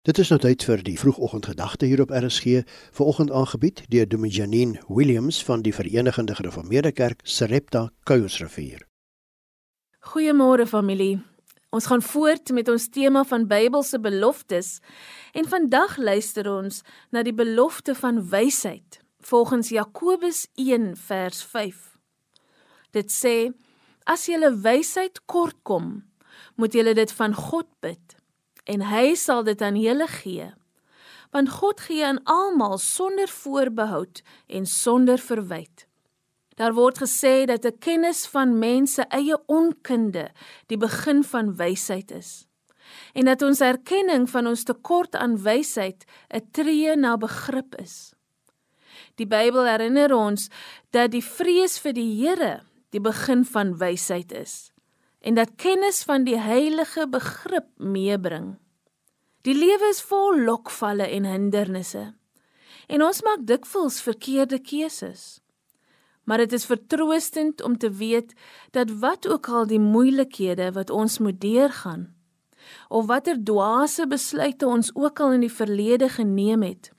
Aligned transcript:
Dit 0.00 0.16
is 0.18 0.30
nou 0.32 0.38
tyd 0.40 0.62
vir 0.64 0.80
die 0.80 0.94
vroegoggendgedagte 0.96 1.84
hier 1.84 2.00
op 2.00 2.12
RSG, 2.16 2.62
vanoggend 2.96 3.30
aangebied 3.36 3.82
deur 3.92 4.06
Dominee 4.08 4.32
Janine 4.32 4.80
Williams 4.88 5.44
van 5.44 5.60
die 5.60 5.74
Verenigde 5.76 6.34
Gereformeerde 6.34 6.92
Kerk 6.92 7.20
Sarepta 7.22 7.90
Kuilsrivier. 8.08 8.86
Goeiemôre 10.00 10.64
familie. 10.64 11.18
Ons 11.68 11.86
gaan 11.86 12.00
voort 12.02 12.48
met 12.56 12.68
ons 12.72 12.88
tema 12.88 13.24
van 13.28 13.44
Bybelse 13.46 14.00
beloftes 14.00 14.78
en 15.36 15.48
vandag 15.48 15.98
luister 16.00 16.48
ons 16.48 16.80
na 17.12 17.20
die 17.20 17.36
belofte 17.36 17.92
van 17.94 18.22
wysheid 18.30 19.02
volgens 19.20 19.68
Jakobus 19.68 20.46
1 20.54 20.94
vers 20.96 21.42
5. 21.44 21.76
Dit 22.96 23.12
sê: 23.12 23.52
As 24.08 24.24
julle 24.32 24.54
wysheid 24.64 25.20
kortkom, 25.26 25.92
moet 26.56 26.72
julle 26.72 26.96
dit 26.96 27.12
van 27.12 27.36
God 27.36 27.68
bid 27.84 28.16
en 28.64 28.82
hy 28.90 29.14
sal 29.14 29.44
dit 29.44 29.62
aan 29.62 29.78
julle 29.78 30.06
gee. 30.20 30.50
Want 31.30 31.50
God 31.60 31.80
gee 31.80 32.04
aan 32.06 32.22
almal 32.24 32.78
sonder 32.78 33.28
voorbehoud 33.28 34.22
en 34.46 34.66
sonder 34.66 35.18
verwyte. 35.18 35.86
Daar 36.58 36.74
word 36.74 36.98
gesê 36.98 37.46
dat 37.46 37.64
'n 37.64 37.78
kennis 37.78 38.26
van 38.26 38.58
mense 38.58 39.02
eie 39.08 39.38
onkunde 39.46 40.30
die 40.66 40.76
begin 40.76 41.24
van 41.24 41.56
wysheid 41.56 42.10
is. 42.10 42.46
En 43.12 43.24
dat 43.24 43.42
ons 43.42 43.60
erkenning 43.60 44.30
van 44.30 44.46
ons 44.46 44.62
tekort 44.62 45.14
aan 45.14 45.42
wysheid 45.42 46.04
'n 46.28 46.50
tree 46.50 46.96
na 46.96 47.16
begrip 47.16 47.74
is. 47.74 48.12
Die 49.14 49.26
Bybel 49.26 49.64
herinner 49.64 50.14
ons 50.14 50.48
dat 50.90 51.10
die 51.10 51.24
vrees 51.24 51.78
vir 51.78 51.92
die 51.92 52.26
Here 52.26 52.62
die 52.90 53.00
begin 53.00 53.44
van 53.44 53.78
wysheid 53.78 54.32
is 54.32 54.72
en 55.20 55.34
dat 55.34 55.56
kennis 55.56 56.02
van 56.02 56.24
die 56.24 56.38
heilige 56.38 57.06
begrip 57.08 57.68
meebring. 57.76 58.54
Die 59.44 59.54
lewe 59.54 59.88
is 59.90 60.02
vol 60.04 60.40
lokvalle 60.44 61.06
en 61.08 61.24
hindernisse. 61.24 62.10
En 62.88 63.02
ons 63.02 63.22
maak 63.22 63.46
dikwels 63.48 64.00
verkeerde 64.02 64.58
keuses. 64.58 65.40
Maar 66.24 66.44
dit 66.44 66.52
is 66.52 66.66
vertroostend 66.68 67.62
om 67.62 67.78
te 67.78 67.90
weet 67.90 68.34
dat 68.70 68.90
wat 69.00 69.28
ook 69.28 69.48
al 69.48 69.66
die 69.66 69.80
moeilikhede 69.80 70.72
wat 70.72 70.90
ons 70.90 71.18
moet 71.18 71.40
deurgaan 71.40 72.10
of 72.88 73.06
watter 73.06 73.38
dwaase 73.44 74.06
besluite 74.06 74.66
ons 74.66 74.90
ook 74.94 75.20
al 75.20 75.36
in 75.38 75.44
die 75.46 75.52
verlede 75.52 76.08
geneem 76.08 76.62
het, 76.62 76.90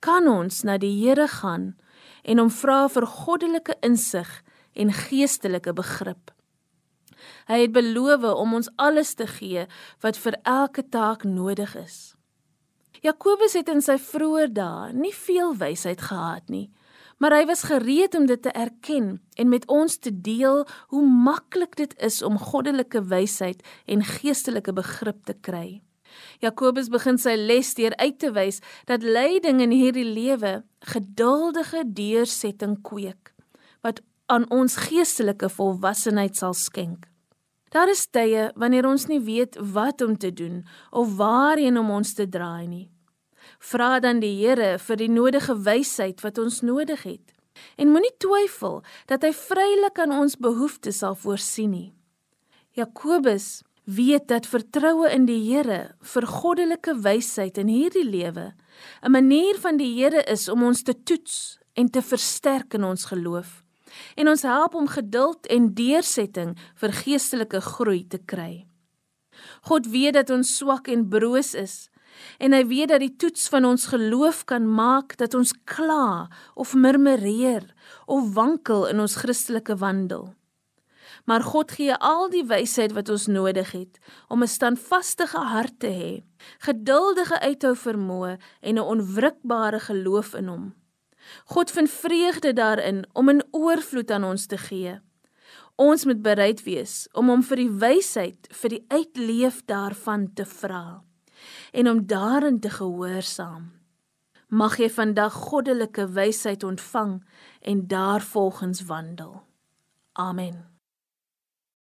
kan 0.00 0.28
ons 0.28 0.62
na 0.64 0.76
die 0.80 0.92
Here 1.00 1.28
gaan 1.28 1.74
en 2.22 2.42
hom 2.42 2.50
vra 2.52 2.86
vir 2.92 3.06
goddelike 3.06 3.76
insig 3.86 4.30
en 4.76 4.92
geestelike 4.92 5.72
begrip. 5.76 6.35
Hy 7.46 7.60
het 7.64 7.72
beloof 7.72 8.24
om 8.32 8.54
ons 8.60 8.70
alles 8.76 9.14
te 9.14 9.26
gee 9.26 9.66
wat 10.04 10.18
vir 10.18 10.38
elke 10.42 10.88
taak 10.88 11.24
nodig 11.24 11.76
is. 11.76 12.16
Jakobus 13.04 13.54
het 13.54 13.68
in 13.68 13.82
sy 13.84 13.98
vroeë 14.00 14.48
dae 14.56 14.92
nie 14.96 15.12
veel 15.14 15.54
wysheid 15.60 16.00
gehad 16.08 16.48
nie, 16.50 16.70
maar 17.20 17.32
hy 17.36 17.44
was 17.48 17.66
gereed 17.68 18.14
om 18.18 18.26
dit 18.28 18.40
te 18.42 18.52
erken 18.52 19.16
en 19.36 19.48
met 19.48 19.66
ons 19.72 19.98
te 19.98 20.12
deel 20.12 20.64
hoe 20.92 21.04
maklik 21.06 21.76
dit 21.76 21.92
is 22.02 22.22
om 22.22 22.38
goddelike 22.40 23.02
wysheid 23.12 23.62
en 23.86 24.04
geestelike 24.04 24.72
begrip 24.76 25.24
te 25.28 25.36
kry. 25.36 25.82
Jakobus 26.40 26.88
begin 26.92 27.18
sy 27.20 27.34
les 27.36 27.74
deur 27.76 27.96
uit 28.00 28.18
te 28.20 28.30
wys 28.32 28.60
dat 28.88 29.04
lyding 29.04 29.60
in 29.64 29.74
hierdie 29.74 30.06
lewe 30.06 30.60
geduldige 30.92 31.84
deursetting 31.96 32.78
kweek 32.86 33.32
wat 33.84 34.00
aan 34.32 34.48
ons 34.50 34.78
geestelike 34.88 35.48
volwassenheid 35.52 36.36
sal 36.36 36.56
skenk. 36.56 37.06
Daar 37.76 37.90
is 37.92 38.06
tye 38.08 38.46
wanneer 38.56 38.86
ons 38.88 39.04
nie 39.10 39.20
weet 39.20 39.56
wat 39.74 40.00
om 40.00 40.14
te 40.16 40.30
doen 40.32 40.62
of 40.96 41.16
waarheen 41.18 41.76
om 41.76 41.90
ons 41.98 42.14
te 42.16 42.24
draai 42.24 42.64
nie. 42.70 42.86
Vra 43.60 43.98
dan 44.00 44.22
die 44.22 44.32
Here 44.38 44.78
vir 44.80 44.96
die 44.96 45.10
nodige 45.12 45.56
wysheid 45.66 46.22
wat 46.24 46.40
ons 46.40 46.62
nodig 46.64 47.02
het. 47.04 47.34
En 47.76 47.92
moenie 47.92 48.14
twyfel 48.22 48.80
dat 49.12 49.26
hy 49.28 49.32
vrylik 49.36 50.00
aan 50.00 50.14
ons 50.16 50.38
behoeftes 50.40 51.02
sal 51.04 51.18
voorsien 51.20 51.74
nie. 51.74 51.90
Jakobus 52.80 53.60
weet 53.84 54.24
dat 54.32 54.48
vertroue 54.48 55.12
in 55.12 55.28
die 55.28 55.42
Here 55.44 55.92
vir 56.14 56.30
goddelike 56.32 56.96
wysheid 57.04 57.60
in 57.60 57.68
hierdie 57.68 58.08
lewe 58.08 58.54
'n 59.02 59.12
manier 59.12 59.60
van 59.60 59.76
die 59.76 59.92
Here 60.00 60.24
is 60.24 60.48
om 60.48 60.62
ons 60.62 60.82
te 60.82 60.96
toets 61.02 61.58
en 61.74 61.90
te 61.90 62.02
versterk 62.02 62.74
in 62.74 62.84
ons 62.84 63.04
geloof 63.04 63.65
en 64.16 64.28
ons 64.28 64.42
help 64.42 64.74
om 64.74 64.88
geduld 64.88 65.46
en 65.46 65.74
deursetting 65.74 66.56
vir 66.80 66.92
geestelike 66.92 67.60
groei 67.60 68.06
te 68.08 68.18
kry. 68.18 68.66
God 69.68 69.86
weet 69.86 70.14
dat 70.14 70.30
ons 70.30 70.56
swak 70.56 70.88
en 70.88 71.08
broos 71.08 71.54
is 71.54 71.88
en 72.38 72.54
hy 72.56 72.62
weet 72.68 72.88
dat 72.92 73.02
die 73.04 73.12
toets 73.20 73.48
van 73.52 73.66
ons 73.68 73.88
geloof 73.92 74.44
kan 74.48 74.64
maak 74.64 75.16
dat 75.20 75.34
ons 75.36 75.52
kla 75.68 76.28
of 76.54 76.74
murmureer 76.74 77.66
of 78.06 78.32
wankel 78.34 78.86
in 78.90 79.02
ons 79.04 79.18
Christelike 79.20 79.76
wandel. 79.82 80.32
Maar 81.26 81.42
God 81.42 81.72
gee 81.74 81.94
al 81.94 82.28
die 82.30 82.44
wysheid 82.46 82.94
wat 82.96 83.08
ons 83.12 83.26
nodig 83.26 83.72
het 83.74 83.98
om 84.28 84.42
'n 84.42 84.48
standvaste 84.48 85.26
hart 85.26 85.80
te 85.80 85.90
hê, 85.90 86.24
geduldige 86.58 87.40
uithou 87.40 87.74
vermoë 87.74 88.38
en 88.60 88.74
'n 88.78 88.88
onwrikbare 88.94 89.80
geloof 89.80 90.34
in 90.34 90.48
hom. 90.48 90.74
God 91.44 91.70
vind 91.70 91.90
vreugde 91.90 92.52
daarin 92.52 93.06
om 93.12 93.30
'n 93.30 93.42
oorvloed 93.50 94.10
aan 94.10 94.24
ons 94.24 94.46
te 94.46 94.58
gee. 94.58 95.00
Ons 95.76 96.04
moet 96.04 96.22
bereid 96.22 96.62
wees 96.62 97.08
om 97.12 97.28
hom 97.28 97.42
vir 97.42 97.56
die 97.56 97.70
wysheid 97.70 98.48
vir 98.50 98.68
die 98.68 98.84
uitleef 98.88 99.64
daarvan 99.64 100.32
te 100.34 100.44
vra 100.44 101.02
en 101.72 101.88
om 101.88 102.06
daarin 102.06 102.60
te 102.60 102.70
gehoorsaam. 102.70 103.72
Mag 104.48 104.78
jy 104.78 104.88
vandag 104.90 105.32
goddelike 105.32 106.06
wysheid 106.14 106.62
ontvang 106.62 107.24
en 107.60 107.86
daarvolgens 107.86 108.84
wandel. 108.84 109.42
Amen. 110.12 110.76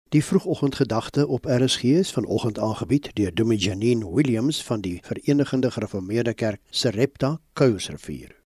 Die 0.10 0.24
vroegoggendgedagte 0.26 1.28
op 1.28 1.46
RSG 1.46 1.84
is 1.84 2.12
vanoggend 2.12 2.60
aangebied 2.60 3.16
deur 3.16 3.34
Dominee 3.34 3.64
Janine 3.64 4.14
Williams 4.14 4.64
van 4.64 4.82
die 4.82 5.00
Verenigde 5.04 5.72
Gereformeerde 5.72 6.34
Kerk 6.34 6.62
Sarepta 6.70 7.40
Kuilsrivier. 7.54 8.39